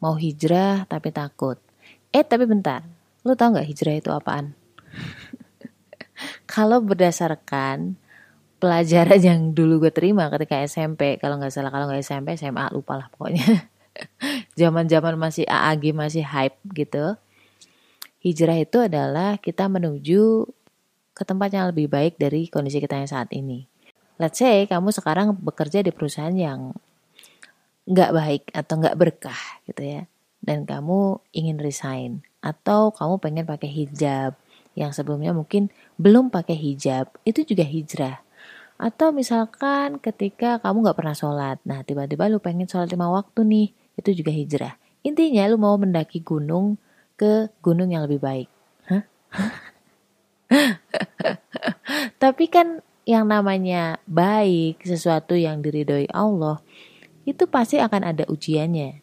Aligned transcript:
mau 0.00 0.16
hijrah 0.16 0.88
tapi 0.88 1.12
takut. 1.12 1.60
Eh 2.10 2.24
tapi 2.26 2.48
bentar, 2.48 2.82
lu 3.22 3.36
tau 3.38 3.54
gak 3.54 3.68
hijrah 3.68 3.94
itu 4.00 4.10
apaan? 4.10 4.56
kalau 6.52 6.82
berdasarkan 6.82 7.94
pelajaran 8.60 9.20
yang 9.20 9.40
dulu 9.56 9.88
gue 9.88 9.92
terima 9.94 10.28
ketika 10.28 10.60
SMP, 10.66 11.16
kalau 11.16 11.40
nggak 11.40 11.54
salah 11.54 11.72
kalau 11.72 11.88
nggak 11.88 12.04
SMP 12.04 12.36
SMA 12.36 12.68
lupa 12.76 13.00
lah 13.00 13.08
pokoknya. 13.08 13.70
Zaman-zaman 14.60 15.16
masih 15.16 15.48
AAG 15.48 15.96
masih 15.96 16.24
hype 16.26 16.60
gitu. 16.76 17.16
Hijrah 18.20 18.60
itu 18.60 18.76
adalah 18.84 19.40
kita 19.40 19.64
menuju 19.72 20.44
ke 21.16 21.22
tempat 21.24 21.56
yang 21.56 21.72
lebih 21.72 21.88
baik 21.88 22.20
dari 22.20 22.52
kondisi 22.52 22.84
kita 22.84 23.00
yang 23.00 23.08
saat 23.08 23.32
ini. 23.32 23.64
Let's 24.20 24.36
say 24.36 24.68
kamu 24.68 24.92
sekarang 24.92 25.40
bekerja 25.40 25.80
di 25.80 25.88
perusahaan 25.88 26.36
yang 26.36 26.76
nggak 27.90 28.10
baik 28.14 28.42
atau 28.54 28.78
nggak 28.78 28.96
berkah 28.96 29.42
gitu 29.66 29.82
ya. 29.82 30.02
Dan 30.40 30.64
kamu 30.64 31.20
ingin 31.34 31.58
resign. 31.58 32.22
Atau 32.40 32.94
kamu 32.94 33.18
pengen 33.20 33.44
pakai 33.44 33.68
hijab 33.68 34.38
yang 34.78 34.94
sebelumnya 34.94 35.34
mungkin 35.34 35.68
belum 35.98 36.30
pakai 36.30 36.54
hijab. 36.56 37.10
Itu 37.26 37.42
juga 37.42 37.66
hijrah. 37.66 38.22
Atau 38.80 39.12
misalkan 39.12 40.00
ketika 40.00 40.62
kamu 40.62 40.86
nggak 40.86 40.98
pernah 41.02 41.12
sholat. 41.18 41.58
Nah 41.66 41.84
tiba-tiba 41.84 42.30
lu 42.30 42.40
pengen 42.40 42.70
sholat 42.70 42.88
lima 42.88 43.10
waktu 43.12 43.44
nih. 43.44 43.68
Itu 43.98 44.16
juga 44.16 44.32
hijrah. 44.32 44.78
Intinya 45.04 45.44
lu 45.50 45.60
mau 45.60 45.76
mendaki 45.76 46.24
gunung 46.24 46.80
ke 47.20 47.52
gunung 47.60 47.92
yang 47.92 48.08
lebih 48.08 48.22
baik. 48.22 48.48
Tapi 52.22 52.44
kan 52.50 52.80
yang 53.06 53.26
namanya 53.26 53.98
baik, 54.06 54.82
sesuatu 54.84 55.34
yang 55.34 55.64
diridhoi 55.64 56.06
Allah, 56.12 56.60
itu 57.24 57.44
pasti 57.48 57.76
akan 57.80 58.02
ada 58.04 58.24
ujiannya. 58.28 59.00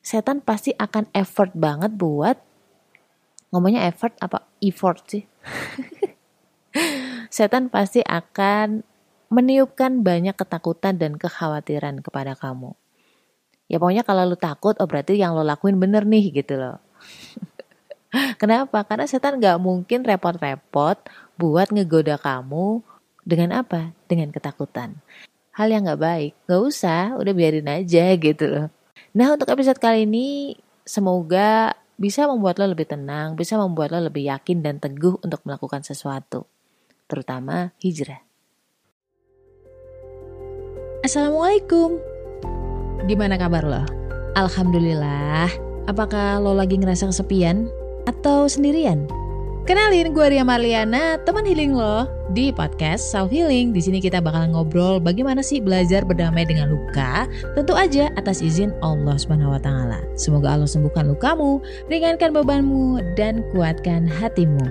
Setan 0.00 0.40
pasti 0.40 0.72
akan 0.76 1.12
effort 1.12 1.52
banget 1.52 1.92
buat 1.92 2.36
ngomongnya 3.52 3.84
effort 3.90 4.16
apa 4.22 4.48
effort 4.64 5.02
sih? 5.08 5.24
Setan 7.36 7.68
pasti 7.68 8.00
akan 8.04 8.82
meniupkan 9.30 10.02
banyak 10.02 10.34
ketakutan 10.34 10.98
dan 10.98 11.14
kekhawatiran 11.14 12.02
kepada 12.02 12.34
kamu. 12.34 12.74
Ya 13.70 13.78
pokoknya 13.78 14.02
kalau 14.02 14.26
lu 14.26 14.34
takut, 14.34 14.74
oh 14.82 14.88
berarti 14.90 15.14
yang 15.14 15.38
lo 15.38 15.46
lakuin 15.46 15.78
bener 15.78 16.02
nih 16.02 16.34
gitu 16.42 16.58
loh. 16.58 16.82
Kenapa? 18.42 18.82
Karena 18.82 19.06
setan 19.06 19.38
gak 19.38 19.62
mungkin 19.62 20.02
repot-repot 20.02 20.98
buat 21.38 21.70
ngegoda 21.70 22.18
kamu 22.18 22.82
dengan 23.22 23.62
apa? 23.62 23.94
Dengan 24.10 24.34
ketakutan. 24.34 24.98
Hal 25.60 25.68
yang 25.68 25.84
gak 25.84 26.00
baik, 26.00 26.32
gak 26.48 26.56
usah, 26.56 27.20
udah 27.20 27.36
biarin 27.36 27.68
aja 27.68 28.16
gitu 28.32 28.48
loh. 28.48 28.72
Nah 29.12 29.36
untuk 29.36 29.44
episode 29.52 29.76
kali 29.76 30.08
ini, 30.08 30.56
semoga 30.88 31.76
bisa 32.00 32.24
membuat 32.24 32.56
lo 32.56 32.72
lebih 32.72 32.88
tenang, 32.88 33.36
bisa 33.36 33.60
membuat 33.60 33.92
lo 33.92 34.08
lebih 34.08 34.24
yakin 34.32 34.64
dan 34.64 34.80
teguh 34.80 35.20
untuk 35.20 35.44
melakukan 35.44 35.84
sesuatu. 35.84 36.48
Terutama 37.12 37.76
hijrah. 37.76 38.24
Assalamualaikum. 41.04 42.00
Gimana 43.04 43.36
kabar 43.36 43.60
lo? 43.60 43.84
Alhamdulillah. 44.40 45.52
Apakah 45.84 46.40
lo 46.40 46.56
lagi 46.56 46.80
ngerasa 46.80 47.12
kesepian? 47.12 47.68
Atau 48.08 48.48
sendirian? 48.48 49.04
Kenalin 49.68 50.16
gue 50.16 50.24
Ria 50.24 50.40
Marliana, 50.40 51.20
teman 51.20 51.44
healing 51.44 51.76
lo 51.76 52.19
di 52.30 52.54
podcast 52.54 53.10
Self 53.10 53.34
Healing. 53.34 53.74
Di 53.74 53.82
sini 53.82 53.98
kita 53.98 54.22
bakal 54.22 54.54
ngobrol 54.54 55.02
bagaimana 55.02 55.42
sih 55.42 55.58
belajar 55.58 56.06
berdamai 56.06 56.46
dengan 56.46 56.70
luka, 56.70 57.26
tentu 57.58 57.74
aja 57.74 58.06
atas 58.14 58.38
izin 58.38 58.70
Allah 58.86 59.18
Subhanahu 59.18 59.50
wa 59.50 59.60
taala. 59.60 59.98
Semoga 60.14 60.54
Allah 60.54 60.70
sembuhkan 60.70 61.10
lukamu, 61.10 61.58
ringankan 61.90 62.30
bebanmu 62.30 63.02
dan 63.18 63.42
kuatkan 63.50 64.06
hatimu. 64.06 64.62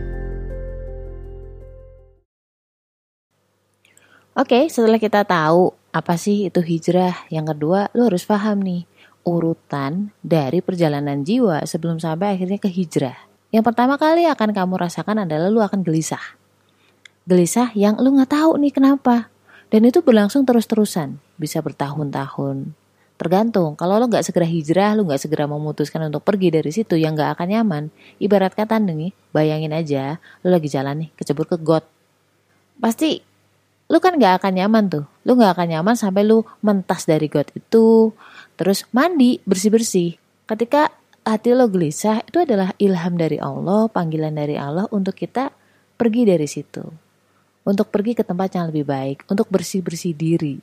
Oke, 4.39 4.71
setelah 4.71 4.95
kita 4.95 5.27
tahu 5.27 5.75
apa 5.91 6.15
sih 6.15 6.47
itu 6.47 6.63
hijrah, 6.63 7.27
yang 7.27 7.43
kedua 7.43 7.91
lu 7.91 8.07
harus 8.07 8.23
paham 8.23 8.63
nih 8.63 8.87
urutan 9.27 10.15
dari 10.23 10.63
perjalanan 10.63 11.27
jiwa 11.27 11.67
sebelum 11.67 11.99
sampai 11.99 12.39
akhirnya 12.39 12.55
ke 12.55 12.71
hijrah. 12.71 13.19
Yang 13.51 13.67
pertama 13.67 13.99
kali 13.99 14.23
akan 14.29 14.55
kamu 14.55 14.79
rasakan 14.79 15.27
adalah 15.27 15.51
lu 15.51 15.59
akan 15.59 15.83
gelisah. 15.83 16.38
Gelisah 17.29 17.69
yang 17.77 18.01
lu 18.01 18.17
nggak 18.17 18.33
tahu 18.33 18.57
nih 18.57 18.73
kenapa. 18.73 19.29
Dan 19.69 19.85
itu 19.85 20.01
berlangsung 20.01 20.49
terus-terusan, 20.49 21.21
bisa 21.37 21.61
bertahun-tahun. 21.61 22.73
Tergantung, 23.21 23.77
kalau 23.77 24.01
lo 24.01 24.09
nggak 24.09 24.25
segera 24.25 24.49
hijrah, 24.49 24.97
lo 24.97 25.05
nggak 25.05 25.21
segera 25.21 25.45
memutuskan 25.45 26.09
untuk 26.09 26.25
pergi 26.25 26.49
dari 26.49 26.73
situ 26.73 26.97
yang 26.97 27.13
nggak 27.13 27.37
akan 27.37 27.47
nyaman. 27.53 27.83
Ibarat 28.17 28.57
kata 28.57 28.81
nih, 28.81 29.13
bayangin 29.29 29.77
aja, 29.77 30.17
lo 30.41 30.57
lagi 30.57 30.73
jalan 30.73 31.05
nih, 31.05 31.09
kecebur 31.21 31.45
ke 31.45 31.61
got. 31.61 31.85
Pasti 32.81 33.21
lu 33.93 34.01
kan 34.01 34.17
nggak 34.17 34.41
akan 34.41 34.53
nyaman 34.65 34.89
tuh. 34.89 35.05
Lu 35.21 35.37
nggak 35.37 35.53
akan 35.53 35.67
nyaman 35.69 35.93
sampai 35.93 36.25
lu 36.25 36.41
mentas 36.65 37.05
dari 37.05 37.29
got 37.29 37.53
itu, 37.53 38.09
terus 38.57 38.89
mandi 38.89 39.37
bersih-bersih. 39.45 40.17
Ketika 40.49 40.89
hati 41.29 41.53
lo 41.53 41.69
gelisah 41.69 42.25
itu 42.25 42.41
adalah 42.41 42.73
ilham 42.81 43.13
dari 43.13 43.37
Allah, 43.37 43.85
panggilan 43.85 44.33
dari 44.33 44.57
Allah 44.57 44.89
untuk 44.89 45.13
kita 45.13 45.53
pergi 45.93 46.25
dari 46.25 46.49
situ. 46.49 47.08
Untuk 47.67 47.91
pergi 47.91 48.15
ke 48.15 48.23
tempat 48.23 48.55
yang 48.55 48.71
lebih 48.71 48.87
baik, 48.87 49.17
untuk 49.27 49.47
bersih-bersih 49.51 50.15
diri. 50.15 50.59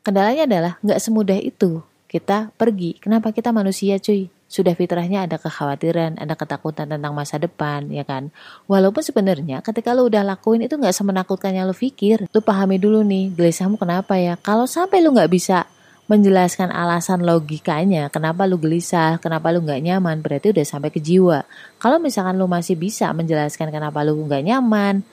Kendalanya 0.00 0.48
adalah 0.48 0.72
nggak 0.80 1.00
semudah 1.00 1.38
itu 1.38 1.84
kita 2.10 2.50
pergi. 2.58 2.98
Kenapa 2.98 3.30
kita 3.30 3.54
manusia 3.54 4.00
cuy? 4.02 4.26
Sudah 4.50 4.74
fitrahnya 4.74 5.30
ada 5.30 5.38
kekhawatiran, 5.38 6.18
ada 6.18 6.34
ketakutan 6.34 6.90
tentang 6.90 7.14
masa 7.14 7.38
depan, 7.38 7.86
ya 7.86 8.02
kan? 8.02 8.34
Walaupun 8.66 8.98
sebenarnya 8.98 9.62
ketika 9.62 9.94
lo 9.94 10.10
udah 10.10 10.26
lakuin 10.26 10.66
itu 10.66 10.74
nggak 10.74 10.90
semenakutkan 10.90 11.54
yang 11.54 11.70
lo 11.70 11.76
pikir. 11.76 12.26
Lo 12.34 12.42
pahami 12.42 12.82
dulu 12.82 13.06
nih, 13.06 13.30
gelisahmu 13.30 13.78
kenapa 13.78 14.18
ya? 14.18 14.34
Kalau 14.42 14.66
sampai 14.66 15.06
lo 15.06 15.14
nggak 15.14 15.30
bisa 15.30 15.70
menjelaskan 16.10 16.74
alasan 16.74 17.22
logikanya 17.22 18.10
kenapa 18.10 18.42
lu 18.42 18.58
gelisah, 18.58 19.22
kenapa 19.22 19.54
lu 19.54 19.62
nggak 19.62 19.78
nyaman, 19.78 20.18
berarti 20.18 20.50
udah 20.50 20.66
sampai 20.66 20.90
ke 20.90 20.98
jiwa. 20.98 21.46
Kalau 21.78 22.02
misalkan 22.02 22.34
lu 22.34 22.50
masih 22.50 22.74
bisa 22.74 23.06
menjelaskan 23.14 23.70
kenapa 23.70 24.02
lu 24.02 24.18
nggak 24.26 24.42
nyaman, 24.42 25.06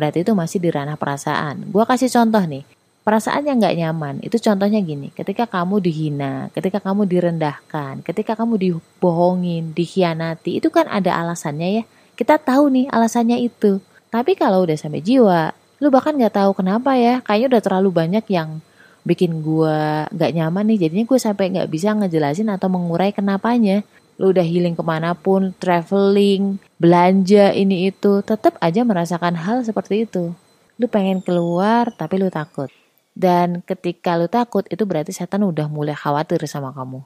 berarti 0.00 0.24
itu 0.24 0.32
masih 0.32 0.56
di 0.64 0.72
ranah 0.72 0.96
perasaan. 0.96 1.68
Gua 1.68 1.84
kasih 1.84 2.08
contoh 2.08 2.40
nih, 2.40 2.64
perasaan 3.04 3.44
yang 3.44 3.60
nggak 3.60 3.76
nyaman 3.76 4.14
itu 4.24 4.40
contohnya 4.40 4.80
gini, 4.80 5.12
ketika 5.12 5.44
kamu 5.44 5.84
dihina, 5.84 6.48
ketika 6.56 6.80
kamu 6.80 7.04
direndahkan, 7.04 8.00
ketika 8.00 8.32
kamu 8.32 8.56
dibohongin, 8.56 9.76
dikhianati, 9.76 10.64
itu 10.64 10.72
kan 10.72 10.88
ada 10.88 11.20
alasannya 11.20 11.68
ya. 11.68 11.84
Kita 12.16 12.40
tahu 12.40 12.72
nih 12.72 12.86
alasannya 12.88 13.44
itu. 13.44 13.84
Tapi 14.08 14.40
kalau 14.40 14.64
udah 14.64 14.80
sampai 14.80 15.04
jiwa, 15.04 15.52
lu 15.84 15.92
bahkan 15.92 16.16
nggak 16.16 16.40
tahu 16.40 16.56
kenapa 16.56 16.96
ya, 16.96 17.20
kayaknya 17.20 17.60
udah 17.60 17.62
terlalu 17.62 17.90
banyak 17.92 18.24
yang 18.32 18.64
bikin 19.00 19.40
gue 19.40 19.80
gak 20.12 20.32
nyaman 20.36 20.64
nih 20.68 20.86
jadinya 20.86 21.04
gue 21.08 21.18
sampai 21.20 21.56
gak 21.56 21.72
bisa 21.72 21.96
ngejelasin 21.96 22.52
atau 22.52 22.68
mengurai 22.68 23.16
kenapanya 23.16 23.80
lu 24.20 24.36
udah 24.36 24.44
healing 24.44 24.76
ke 24.76 24.84
mana 24.84 25.16
pun 25.16 25.56
traveling 25.56 26.60
belanja 26.76 27.56
ini 27.56 27.88
itu 27.88 28.20
tetap 28.20 28.60
aja 28.60 28.84
merasakan 28.84 29.32
hal 29.32 29.64
seperti 29.64 30.04
itu. 30.04 30.36
Lu 30.76 30.86
pengen 30.92 31.24
keluar 31.24 31.88
tapi 31.96 32.20
lu 32.20 32.28
takut. 32.28 32.68
Dan 33.16 33.64
ketika 33.64 34.20
lu 34.20 34.28
takut 34.28 34.68
itu 34.68 34.84
berarti 34.84 35.16
setan 35.16 35.40
udah 35.40 35.72
mulai 35.72 35.96
khawatir 35.96 36.36
sama 36.44 36.68
kamu. 36.76 37.00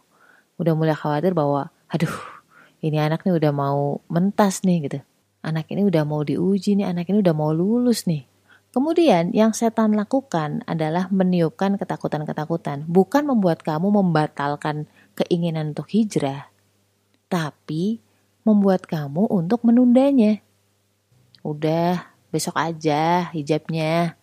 Udah 0.58 0.74
mulai 0.74 0.98
khawatir 0.98 1.38
bahwa 1.38 1.70
aduh 1.86 2.10
ini 2.82 2.98
anak 2.98 3.22
nih 3.22 3.38
udah 3.38 3.52
mau 3.54 4.02
mentas 4.10 4.66
nih 4.66 4.90
gitu. 4.90 4.98
Anak 5.38 5.70
ini 5.70 5.86
udah 5.86 6.02
mau 6.02 6.26
diuji 6.26 6.74
nih 6.82 6.90
anak 6.90 7.14
ini 7.14 7.22
udah 7.22 7.34
mau 7.34 7.54
lulus 7.54 8.10
nih. 8.10 8.26
Kemudian 8.74 9.30
yang 9.30 9.54
setan 9.54 9.94
lakukan 9.94 10.66
adalah 10.66 11.06
meniupkan 11.14 11.78
ketakutan-ketakutan, 11.78 12.82
bukan 12.90 13.22
membuat 13.22 13.62
kamu 13.62 14.02
membatalkan 14.02 14.90
keinginan 15.14 15.70
untuk 15.70 15.86
hijrah, 15.94 16.50
tapi 17.34 17.98
membuat 18.46 18.86
kamu 18.86 19.26
untuk 19.26 19.66
menundanya. 19.66 20.38
Udah, 21.42 22.14
besok 22.30 22.54
aja 22.54 23.34
hijabnya. 23.34 24.14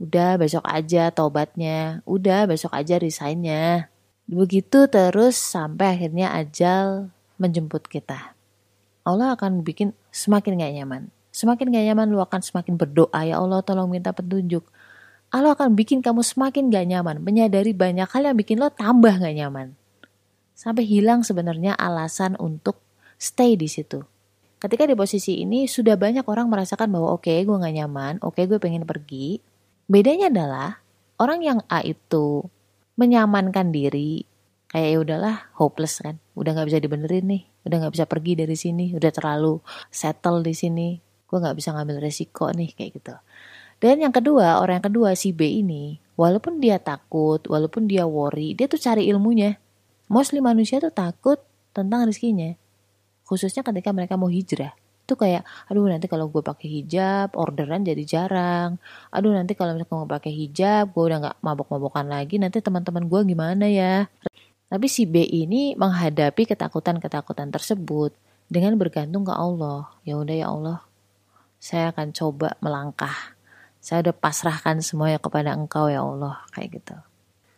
Udah, 0.00 0.40
besok 0.40 0.64
aja 0.64 1.12
tobatnya. 1.12 2.00
Udah, 2.08 2.48
besok 2.48 2.72
aja 2.72 2.96
resignnya. 2.96 3.92
Begitu 4.24 4.88
terus 4.88 5.36
sampai 5.36 6.00
akhirnya 6.00 6.32
ajal 6.32 7.12
menjemput 7.36 7.84
kita. 7.84 8.32
Allah 9.04 9.36
akan 9.36 9.60
bikin 9.60 9.92
semakin 10.08 10.56
gak 10.56 10.72
nyaman. 10.72 11.02
Semakin 11.36 11.68
gak 11.68 11.84
nyaman, 11.92 12.06
lu 12.08 12.22
akan 12.24 12.40
semakin 12.40 12.80
berdoa, 12.80 13.20
ya 13.28 13.36
Allah 13.36 13.60
tolong 13.60 13.92
minta 13.92 14.16
petunjuk. 14.16 14.64
Allah 15.28 15.52
akan 15.52 15.76
bikin 15.76 16.00
kamu 16.00 16.24
semakin 16.24 16.72
gak 16.72 16.86
nyaman, 16.88 17.20
menyadari 17.20 17.76
banyak 17.76 18.08
hal 18.08 18.22
yang 18.24 18.36
bikin 18.38 18.56
lo 18.56 18.72
tambah 18.72 19.20
gak 19.20 19.36
nyaman. 19.36 19.76
Sampai 20.62 20.86
hilang 20.86 21.26
sebenarnya 21.26 21.74
alasan 21.74 22.38
untuk 22.38 22.78
stay 23.18 23.58
di 23.58 23.66
situ. 23.66 23.98
Ketika 24.62 24.86
di 24.86 24.94
posisi 24.94 25.42
ini 25.42 25.66
sudah 25.66 25.98
banyak 25.98 26.22
orang 26.22 26.46
merasakan 26.46 26.86
bahwa 26.86 27.18
oke 27.18 27.26
okay, 27.26 27.42
gue 27.42 27.56
gak 27.58 27.74
nyaman, 27.74 28.22
oke 28.22 28.38
okay, 28.38 28.46
gue 28.46 28.62
pengen 28.62 28.86
pergi. 28.86 29.42
Bedanya 29.90 30.30
adalah 30.30 30.78
orang 31.18 31.42
yang 31.42 31.58
A 31.66 31.82
itu 31.82 32.46
menyamankan 32.94 33.74
diri 33.74 34.22
kayak 34.70 34.88
ya 34.94 34.98
udahlah 35.02 35.36
hopeless 35.58 35.98
kan. 35.98 36.22
Udah 36.38 36.54
nggak 36.54 36.70
bisa 36.70 36.78
dibenerin 36.78 37.26
nih. 37.26 37.42
Udah 37.66 37.76
nggak 37.82 37.98
bisa 37.98 38.06
pergi 38.06 38.38
dari 38.38 38.54
sini. 38.54 38.94
Udah 38.94 39.10
terlalu 39.10 39.58
settle 39.90 40.46
di 40.46 40.54
sini. 40.54 41.02
Gue 41.26 41.42
nggak 41.42 41.58
bisa 41.58 41.74
ngambil 41.74 41.98
resiko 41.98 42.54
nih 42.54 42.70
kayak 42.70 43.02
gitu. 43.02 43.18
Dan 43.82 43.98
yang 43.98 44.14
kedua 44.14 44.62
orang 44.62 44.78
yang 44.78 44.86
kedua 44.86 45.18
si 45.18 45.34
B 45.34 45.58
ini 45.58 45.98
walaupun 46.14 46.62
dia 46.62 46.78
takut 46.78 47.42
walaupun 47.50 47.90
dia 47.90 48.06
worry 48.06 48.54
dia 48.54 48.70
tuh 48.70 48.78
cari 48.78 49.10
ilmunya 49.10 49.58
mostly 50.12 50.44
manusia 50.44 50.76
tuh 50.78 50.92
takut 50.92 51.40
tentang 51.72 52.04
rezekinya 52.04 52.52
khususnya 53.24 53.64
ketika 53.64 53.96
mereka 53.96 54.20
mau 54.20 54.28
hijrah 54.28 54.76
itu 55.02 55.18
kayak 55.18 55.42
aduh 55.66 55.88
nanti 55.88 56.06
kalau 56.06 56.28
gue 56.28 56.44
pakai 56.44 56.68
hijab 56.68 57.34
orderan 57.34 57.82
jadi 57.82 58.04
jarang 58.04 58.76
aduh 59.08 59.32
nanti 59.32 59.56
kalau 59.56 59.74
misalnya 59.74 59.96
mau 59.96 60.06
pakai 60.06 60.30
hijab 60.30 60.92
gue 60.94 61.02
udah 61.08 61.18
nggak 61.18 61.36
mabok-mabokan 61.40 62.06
lagi 62.06 62.36
nanti 62.36 62.60
teman-teman 62.60 63.08
gue 63.08 63.20
gimana 63.24 63.66
ya 63.66 64.06
tapi 64.72 64.88
si 64.88 65.04
B 65.04 65.20
ini 65.20 65.76
menghadapi 65.76 66.48
ketakutan-ketakutan 66.48 67.52
tersebut 67.52 68.16
dengan 68.48 68.72
bergantung 68.80 69.20
ke 69.20 69.36
Allah. 69.36 69.92
Ya 70.00 70.16
udah 70.16 70.32
ya 70.32 70.48
Allah, 70.48 70.80
saya 71.60 71.92
akan 71.92 72.16
coba 72.16 72.56
melangkah. 72.64 73.36
Saya 73.84 74.08
udah 74.08 74.16
pasrahkan 74.16 74.80
semuanya 74.80 75.20
kepada 75.20 75.52
Engkau 75.52 75.92
ya 75.92 76.00
Allah, 76.00 76.40
kayak 76.56 76.80
gitu. 76.80 76.96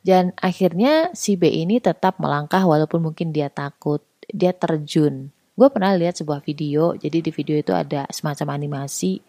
Dan 0.04 0.36
akhirnya 0.36 1.16
si 1.16 1.40
B 1.40 1.48
ini 1.48 1.80
tetap 1.80 2.20
melangkah 2.20 2.60
walaupun 2.60 3.00
mungkin 3.00 3.32
dia 3.32 3.48
takut, 3.48 4.04
dia 4.28 4.52
terjun. 4.52 5.32
Gue 5.56 5.68
pernah 5.72 5.96
lihat 5.96 6.20
sebuah 6.20 6.44
video, 6.44 6.92
jadi 6.92 7.24
di 7.24 7.30
video 7.32 7.56
itu 7.56 7.72
ada 7.72 8.04
semacam 8.12 8.52
animasi, 8.52 9.24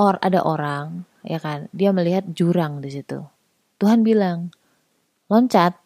or 0.00 0.16
ada 0.24 0.40
orang, 0.40 1.04
ya 1.20 1.36
kan, 1.36 1.68
dia 1.76 1.92
melihat 1.92 2.24
jurang 2.32 2.80
di 2.80 2.88
situ. 2.88 3.20
Tuhan 3.76 4.00
bilang, 4.00 4.48
loncat, 5.28 5.76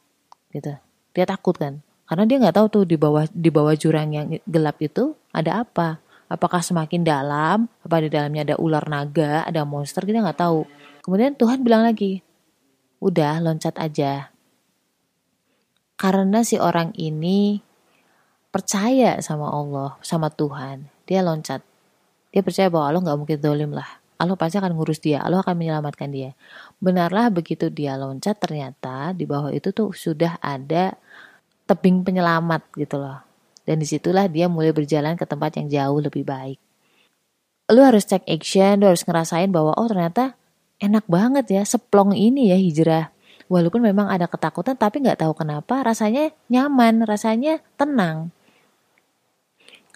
gitu 0.55 0.79
dia 1.15 1.25
takut 1.27 1.55
kan 1.55 1.83
karena 2.07 2.27
dia 2.27 2.37
nggak 2.43 2.57
tahu 2.59 2.67
tuh 2.71 2.85
di 2.87 2.99
bawah 2.99 3.27
di 3.31 3.51
bawah 3.51 3.75
jurang 3.75 4.11
yang 4.15 4.27
gelap 4.47 4.79
itu 4.83 5.15
ada 5.31 5.63
apa 5.63 6.03
apakah 6.31 6.63
semakin 6.63 7.07
dalam 7.07 7.71
apa 7.83 7.97
di 8.03 8.09
dalamnya 8.11 8.43
ada 8.51 8.57
ular 8.59 8.87
naga 8.91 9.47
ada 9.47 9.63
monster 9.63 10.03
kita 10.03 10.23
nggak 10.23 10.39
tahu 10.39 10.67
kemudian 11.07 11.35
Tuhan 11.39 11.63
bilang 11.63 11.87
lagi 11.87 12.23
udah 13.01 13.41
loncat 13.41 13.75
aja 13.81 14.31
karena 15.97 16.45
si 16.45 16.57
orang 16.57 16.93
ini 16.97 17.61
percaya 18.53 19.21
sama 19.25 19.49
Allah 19.49 19.97
sama 20.05 20.29
Tuhan 20.29 20.87
dia 21.09 21.25
loncat 21.25 21.65
dia 22.31 22.45
percaya 22.45 22.71
bahwa 22.71 22.87
Allah 22.93 23.03
nggak 23.05 23.19
mungkin 23.19 23.41
dolim 23.41 23.73
lah 23.75 24.01
Allah 24.21 24.37
pasti 24.37 24.61
akan 24.61 24.77
ngurus 24.77 25.01
dia, 25.01 25.25
Allah 25.25 25.41
akan 25.41 25.57
menyelamatkan 25.57 26.13
dia. 26.13 26.37
Benarlah 26.77 27.33
begitu 27.33 27.73
dia 27.73 27.97
loncat 27.97 28.37
ternyata 28.37 29.17
di 29.17 29.25
bawah 29.25 29.49
itu 29.49 29.73
tuh 29.73 29.97
sudah 29.97 30.37
ada 30.45 30.93
tebing 31.65 32.05
penyelamat 32.05 32.69
gitu 32.77 33.01
loh. 33.01 33.25
Dan 33.65 33.81
di 33.81 33.89
situlah 33.89 34.29
dia 34.29 34.45
mulai 34.53 34.77
berjalan 34.77 35.17
ke 35.17 35.25
tempat 35.25 35.57
yang 35.57 35.73
jauh 35.73 36.05
lebih 36.05 36.29
baik. 36.29 36.61
Lu 37.73 37.81
harus 37.81 38.05
take 38.05 38.29
action, 38.29 38.85
lu 38.85 38.93
harus 38.93 39.09
ngerasain 39.09 39.49
bahwa 39.49 39.73
oh 39.81 39.89
ternyata 39.89 40.37
enak 40.81 41.05
banget 41.07 41.47
ya, 41.53 41.63
seplong 41.63 42.17
ini 42.17 42.51
ya 42.51 42.59
hijrah. 42.59 43.13
Walaupun 43.51 43.83
memang 43.83 44.09
ada 44.11 44.31
ketakutan 44.31 44.79
tapi 44.79 45.03
nggak 45.03 45.27
tahu 45.27 45.35
kenapa 45.35 45.83
rasanya 45.83 46.31
nyaman, 46.49 47.03
rasanya 47.03 47.59
tenang 47.75 48.31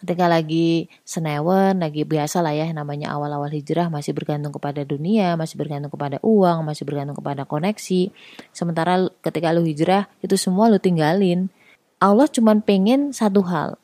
ketika 0.04 0.28
lagi 0.28 0.92
senewen, 1.00 1.80
lagi 1.80 2.04
biasa 2.04 2.44
lah 2.44 2.52
ya 2.52 2.68
namanya 2.76 3.16
awal-awal 3.16 3.48
hijrah 3.48 3.88
masih 3.88 4.12
bergantung 4.12 4.52
kepada 4.52 4.84
dunia, 4.84 5.32
masih 5.40 5.56
bergantung 5.56 5.88
kepada 5.88 6.20
uang, 6.20 6.60
masih 6.60 6.84
bergantung 6.84 7.16
kepada 7.16 7.48
koneksi. 7.48 8.12
Sementara 8.52 9.08
ketika 9.24 9.48
lu 9.56 9.64
hijrah 9.64 10.04
itu 10.20 10.36
semua 10.36 10.68
lu 10.68 10.76
tinggalin. 10.76 11.48
Allah 11.96 12.28
cuma 12.28 12.52
pengen 12.60 13.16
satu 13.16 13.40
hal. 13.48 13.80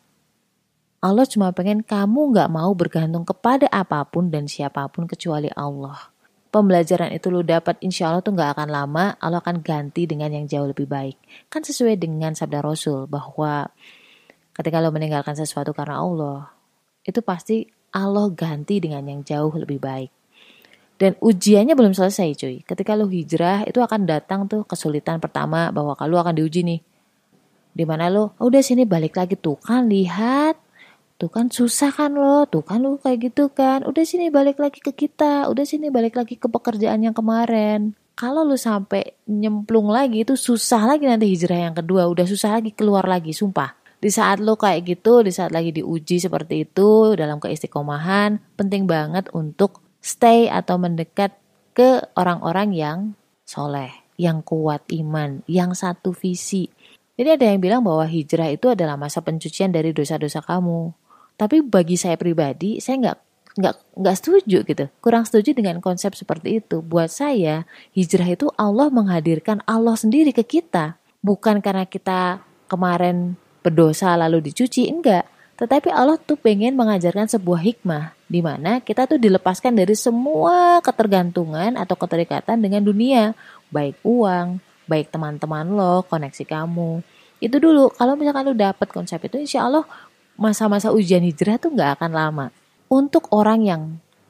Allah 1.00 1.25
cuma 1.25 1.49
pengen 1.56 1.81
kamu 1.81 2.37
nggak 2.37 2.52
mau 2.52 2.69
bergantung 2.76 3.25
kepada 3.25 3.64
apa 3.73 4.05
pun 4.05 4.29
dan 4.29 4.44
siapa 4.44 4.85
pun 4.93 5.08
kecuali 5.08 5.49
Allah. 5.56 6.10
Pembelajaran 6.50 7.14
itu 7.14 7.31
lu 7.31 7.47
dapat 7.47 7.79
insya 7.79 8.11
Allah 8.11 8.26
tuh 8.26 8.35
nggak 8.35 8.58
akan 8.58 8.69
lama, 8.75 9.14
Allah 9.23 9.38
akan 9.38 9.62
ganti 9.62 10.11
dengan 10.11 10.35
yang 10.35 10.50
jauh 10.50 10.67
lebih 10.67 10.91
baik. 10.91 11.14
Kan 11.47 11.62
sesuai 11.62 11.94
dengan 11.94 12.35
sabda 12.35 12.58
Rasul 12.58 13.06
bahwa 13.06 13.70
ketika 14.50 14.82
lo 14.82 14.91
meninggalkan 14.91 15.38
sesuatu 15.38 15.70
karena 15.70 16.02
Allah, 16.02 16.50
itu 17.06 17.23
pasti 17.23 17.70
Allah 17.94 18.26
ganti 18.35 18.82
dengan 18.82 19.06
yang 19.06 19.23
jauh 19.23 19.55
lebih 19.55 19.79
baik. 19.79 20.11
Dan 21.00 21.17
ujiannya 21.17 21.73
belum 21.73 21.97
selesai 21.97 22.37
cuy. 22.37 22.61
Ketika 22.61 22.93
lo 22.93 23.08
hijrah 23.08 23.64
itu 23.64 23.81
akan 23.81 24.05
datang 24.05 24.44
tuh 24.44 24.69
kesulitan 24.69 25.17
pertama 25.17 25.73
bahwa 25.73 25.97
kalau 25.97 26.20
akan 26.20 26.37
diuji 26.37 26.61
nih. 26.61 26.81
Di 27.73 27.88
mana 27.88 28.12
lo, 28.12 28.37
oh, 28.37 28.52
udah 28.52 28.61
sini 28.61 28.85
balik 28.85 29.17
lagi 29.17 29.41
tuh 29.41 29.56
kan 29.56 29.88
lihat. 29.88 30.60
Tuh 31.21 31.29
kan 31.29 31.53
susah 31.53 31.93
kan 31.93 32.17
lo, 32.17 32.49
tuh 32.49 32.65
kan 32.65 32.81
lo 32.81 32.97
kayak 32.97 33.29
gitu 33.29 33.53
kan. 33.53 33.85
Udah 33.85 34.09
sini 34.09 34.33
balik 34.33 34.57
lagi 34.57 34.81
ke 34.81 34.97
kita, 34.97 35.53
udah 35.53 35.65
sini 35.69 35.93
balik 35.93 36.17
lagi 36.17 36.41
ke 36.41 36.49
pekerjaan 36.49 37.05
yang 37.05 37.13
kemarin. 37.13 37.93
Kalau 38.17 38.41
lo 38.41 38.57
sampai 38.57 39.21
nyemplung 39.29 39.93
lagi 39.93 40.25
itu 40.25 40.33
susah 40.33 40.89
lagi 40.89 41.05
nanti 41.05 41.29
hijrah 41.29 41.69
yang 41.69 41.77
kedua, 41.77 42.09
udah 42.09 42.25
susah 42.25 42.57
lagi 42.57 42.73
keluar 42.73 43.05
lagi, 43.05 43.37
sumpah 43.37 43.81
di 44.01 44.09
saat 44.09 44.41
lo 44.41 44.57
kayak 44.57 44.97
gitu, 44.97 45.21
di 45.21 45.29
saat 45.29 45.53
lagi 45.53 45.77
diuji 45.77 46.17
seperti 46.17 46.65
itu 46.65 47.13
dalam 47.13 47.37
keistiqomahan, 47.37 48.41
penting 48.57 48.89
banget 48.89 49.29
untuk 49.37 49.85
stay 50.01 50.49
atau 50.49 50.81
mendekat 50.81 51.37
ke 51.77 52.01
orang-orang 52.17 52.73
yang 52.73 52.99
soleh, 53.45 53.93
yang 54.17 54.41
kuat 54.41 54.89
iman, 54.89 55.45
yang 55.45 55.77
satu 55.77 56.17
visi. 56.17 56.73
Jadi 57.21 57.29
ada 57.37 57.45
yang 57.53 57.61
bilang 57.61 57.85
bahwa 57.85 58.09
hijrah 58.09 58.49
itu 58.49 58.73
adalah 58.73 58.97
masa 58.97 59.21
pencucian 59.21 59.69
dari 59.69 59.93
dosa-dosa 59.93 60.41
kamu. 60.41 61.00
Tapi 61.41 61.65
bagi 61.65 61.97
saya 61.97 62.21
pribadi, 62.21 62.85
saya 62.85 63.01
nggak 63.01 63.19
nggak 63.57 63.75
nggak 63.97 64.17
setuju 64.21 64.59
gitu, 64.63 64.85
kurang 65.01 65.25
setuju 65.25 65.57
dengan 65.57 65.81
konsep 65.81 66.13
seperti 66.13 66.61
itu. 66.61 66.85
Buat 66.85 67.09
saya, 67.09 67.65
hijrah 67.97 68.29
itu 68.29 68.53
Allah 68.61 68.93
menghadirkan 68.93 69.65
Allah 69.65 69.97
sendiri 69.97 70.37
ke 70.37 70.45
kita, 70.45 71.01
bukan 71.25 71.65
karena 71.65 71.89
kita 71.89 72.45
kemarin 72.69 73.41
berdosa 73.65 74.13
lalu 74.21 74.53
dicuci, 74.53 74.93
enggak. 74.93 75.25
Tetapi 75.57 75.89
Allah 75.93 76.21
tuh 76.21 76.37
pengen 76.37 76.77
mengajarkan 76.77 77.29
sebuah 77.29 77.61
hikmah 77.61 78.17
di 78.29 78.41
mana 78.41 78.81
kita 78.81 79.05
tuh 79.05 79.21
dilepaskan 79.21 79.77
dari 79.77 79.93
semua 79.93 80.81
ketergantungan 80.85 81.77
atau 81.77 81.97
keterikatan 81.97 82.61
dengan 82.61 82.85
dunia, 82.85 83.33
baik 83.73 83.97
uang, 84.05 84.61
baik 84.89 85.09
teman-teman 85.09 85.69
lo, 85.73 86.05
koneksi 86.05 86.45
kamu. 86.45 87.05
Itu 87.41 87.57
dulu, 87.57 87.93
kalau 87.97 88.17
misalkan 88.21 88.53
lo 88.53 88.57
dapet 88.57 88.89
konsep 88.93 89.21
itu, 89.25 89.41
insya 89.41 89.65
Allah 89.65 89.85
masa-masa 90.41 90.89
ujian 90.89 91.21
hijrah 91.21 91.61
tuh 91.61 91.76
nggak 91.76 92.00
akan 92.00 92.12
lama. 92.17 92.47
Untuk 92.88 93.29
orang 93.31 93.61
yang 93.69 93.83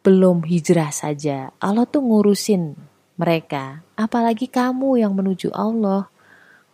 belum 0.03 0.43
hijrah 0.43 0.91
saja, 0.91 1.55
Allah 1.63 1.87
tuh 1.87 2.03
ngurusin 2.03 2.75
mereka. 3.15 3.87
Apalagi 3.95 4.51
kamu 4.51 4.99
yang 4.99 5.15
menuju 5.15 5.55
Allah. 5.55 6.11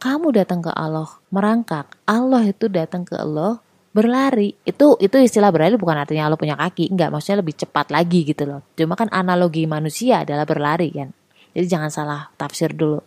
Kamu 0.00 0.32
datang 0.32 0.64
ke 0.64 0.72
Allah 0.72 1.20
merangkak. 1.28 2.00
Allah 2.08 2.48
itu 2.48 2.66
datang 2.72 3.04
ke 3.04 3.14
Allah 3.14 3.60
berlari. 3.92 4.56
Itu 4.64 4.96
itu 5.00 5.16
istilah 5.20 5.52
berlari 5.52 5.76
bukan 5.76 6.00
artinya 6.00 6.32
Allah 6.32 6.40
punya 6.40 6.56
kaki. 6.56 6.92
Enggak 6.92 7.12
maksudnya 7.12 7.44
lebih 7.44 7.54
cepat 7.60 7.92
lagi 7.92 8.24
gitu 8.24 8.48
loh. 8.48 8.60
Cuma 8.72 8.96
kan 8.96 9.12
analogi 9.12 9.68
manusia 9.68 10.24
adalah 10.24 10.48
berlari 10.48 10.92
kan? 10.92 11.12
Jadi 11.52 11.66
jangan 11.68 11.90
salah 11.92 12.20
tafsir 12.36 12.72
dulu. 12.76 13.00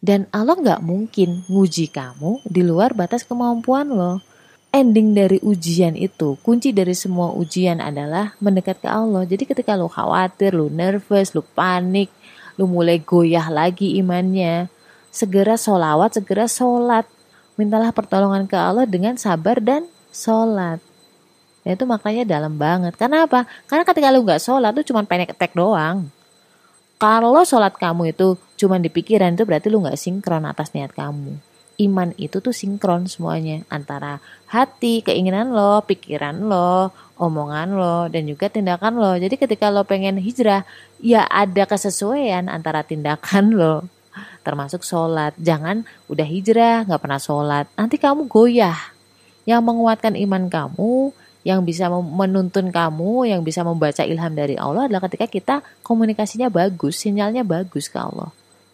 Dan 0.00 0.30
Allah 0.32 0.56
nggak 0.56 0.80
mungkin 0.80 1.44
nguji 1.50 1.92
kamu 1.92 2.46
di 2.46 2.62
luar 2.64 2.96
batas 2.96 3.26
kemampuan 3.26 3.90
lo 3.90 4.29
ending 4.70 5.14
dari 5.14 5.38
ujian 5.42 5.98
itu 5.98 6.38
kunci 6.46 6.70
dari 6.70 6.94
semua 6.94 7.34
ujian 7.34 7.82
adalah 7.82 8.34
mendekat 8.38 8.82
ke 8.82 8.88
Allah 8.90 9.26
jadi 9.26 9.46
ketika 9.46 9.74
lo 9.74 9.90
khawatir 9.90 10.54
lo 10.54 10.70
nervous 10.70 11.34
lo 11.34 11.42
panik 11.42 12.10
lo 12.54 12.70
mulai 12.70 13.02
goyah 13.02 13.50
lagi 13.50 13.98
imannya 13.98 14.70
segera 15.10 15.58
solawat, 15.58 16.16
segera 16.16 16.46
sholat. 16.46 17.04
Mintalah 17.58 17.92
pertolongan 17.92 18.48
ke 18.48 18.56
Allah 18.56 18.88
dengan 18.88 19.18
sabar 19.20 19.60
dan 19.60 19.84
sholat. 20.14 20.80
Dan 21.60 21.76
itu 21.76 21.84
maknanya 21.84 22.24
dalam 22.24 22.56
banget. 22.56 22.96
Karena 22.96 23.28
apa? 23.28 23.44
Karena 23.68 23.84
ketika 23.84 24.08
lu 24.08 24.24
gak 24.24 24.40
sholat 24.40 24.72
tuh 24.72 24.86
cuma 24.86 25.04
pendek 25.04 25.36
tek 25.36 25.52
doang. 25.52 26.08
Kalau 26.96 27.44
sholat 27.44 27.76
kamu 27.76 28.16
itu 28.16 28.40
cuma 28.56 28.80
di 28.80 28.88
pikiran 28.88 29.36
itu 29.36 29.44
berarti 29.44 29.68
lu 29.68 29.84
gak 29.84 30.00
sinkron 30.00 30.48
atas 30.48 30.72
niat 30.72 30.96
kamu. 30.96 31.36
Iman 31.80 32.12
itu 32.20 32.44
tuh 32.44 32.52
sinkron 32.52 33.08
semuanya 33.08 33.64
antara 33.72 34.20
hati, 34.52 35.00
keinginan 35.00 35.56
lo, 35.56 35.80
pikiran 35.88 36.44
lo, 36.44 36.92
omongan 37.16 37.72
lo, 37.72 37.98
dan 38.12 38.28
juga 38.28 38.52
tindakan 38.52 39.00
lo. 39.00 39.16
Jadi 39.16 39.40
ketika 39.40 39.72
lo 39.72 39.88
pengen 39.88 40.20
hijrah, 40.20 40.68
ya 41.00 41.24
ada 41.24 41.64
kesesuaian 41.64 42.52
antara 42.52 42.84
tindakan 42.84 43.54
lo 43.60 43.88
termasuk 44.42 44.82
sholat. 44.82 45.36
Jangan 45.38 45.84
udah 46.08 46.26
hijrah, 46.26 46.88
nggak 46.88 47.00
pernah 47.00 47.20
sholat. 47.20 47.66
Nanti 47.76 48.00
kamu 48.00 48.26
goyah. 48.26 48.76
Yang 49.48 49.60
menguatkan 49.64 50.14
iman 50.20 50.52
kamu, 50.52 51.16
yang 51.42 51.64
bisa 51.64 51.88
menuntun 51.88 52.68
kamu, 52.68 53.32
yang 53.32 53.40
bisa 53.40 53.64
membaca 53.64 54.04
ilham 54.04 54.32
dari 54.36 54.60
Allah 54.60 54.86
adalah 54.86 55.08
ketika 55.08 55.26
kita 55.26 55.56
komunikasinya 55.80 56.52
bagus, 56.52 57.00
sinyalnya 57.00 57.42
bagus 57.42 57.88
ke 57.88 57.96
Allah. 57.96 58.30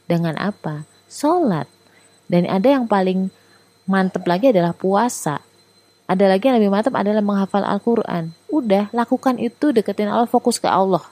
Dengan 0.06 0.34
apa? 0.38 0.86
Sholat. 1.06 1.75
Dan 2.26 2.46
ada 2.50 2.66
yang 2.66 2.90
paling 2.90 3.30
mantep 3.86 4.26
lagi 4.26 4.50
adalah 4.50 4.74
puasa. 4.74 5.42
Ada 6.06 6.30
lagi 6.30 6.46
yang 6.46 6.58
lebih 6.58 6.70
mantep 6.70 6.94
adalah 6.94 7.22
menghafal 7.22 7.66
Al-Quran. 7.66 8.34
Udah, 8.50 8.90
lakukan 8.94 9.42
itu, 9.42 9.74
deketin 9.74 10.06
Allah, 10.10 10.30
fokus 10.30 10.62
ke 10.62 10.70
Allah. 10.70 11.02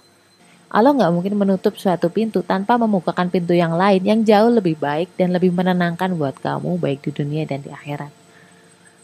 Allah 0.75 0.90
nggak 0.90 1.12
mungkin 1.14 1.35
menutup 1.38 1.78
suatu 1.78 2.11
pintu 2.11 2.42
tanpa 2.42 2.75
membukakan 2.75 3.30
pintu 3.30 3.54
yang 3.54 3.78
lain 3.78 4.02
yang 4.02 4.26
jauh 4.26 4.50
lebih 4.50 4.75
baik 4.75 5.14
dan 5.14 5.30
lebih 5.30 5.54
menenangkan 5.54 6.18
buat 6.18 6.35
kamu 6.42 6.83
baik 6.83 6.99
di 7.06 7.11
dunia 7.14 7.47
dan 7.47 7.62
di 7.62 7.71
akhirat. 7.71 8.11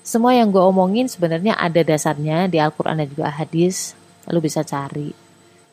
Semua 0.02 0.34
yang 0.34 0.50
gue 0.50 0.58
omongin 0.58 1.06
sebenarnya 1.06 1.54
ada 1.54 1.86
dasarnya 1.86 2.50
di 2.50 2.58
Al-Quran 2.58 2.98
dan 2.98 3.06
juga 3.06 3.30
hadis. 3.30 3.94
Lu 4.26 4.42
bisa 4.42 4.66
cari. 4.66 5.14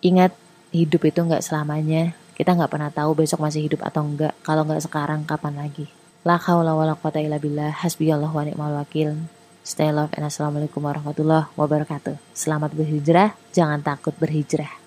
Ingat, 0.06 0.38
hidup 0.70 1.02
itu 1.10 1.18
nggak 1.18 1.42
selamanya. 1.42 2.14
Kita 2.38 2.54
nggak 2.54 2.70
pernah 2.70 2.94
tahu 2.94 3.18
besok 3.18 3.42
masih 3.42 3.66
hidup 3.66 3.82
atau 3.82 4.06
enggak. 4.06 4.38
Kalau 4.46 4.70
nggak 4.70 4.86
sekarang, 4.86 5.26
kapan 5.26 5.58
lagi? 5.58 5.97
La 6.28 6.36
haula 6.36 6.76
wala 6.76 7.00
quwata 7.00 7.24
illa 7.24 7.40
billah. 7.40 7.72
Hasbiyallahu 7.72 8.36
wa 8.36 8.44
ni'mal 8.44 8.76
wakil. 8.84 9.16
Stay 9.64 9.96
love 9.96 10.12
and 10.12 10.28
assalamualaikum 10.28 10.84
warahmatullahi 10.84 11.48
wabarakatuh. 11.56 12.20
Selamat 12.36 12.76
berhijrah, 12.76 13.32
jangan 13.56 13.80
takut 13.80 14.12
berhijrah. 14.20 14.87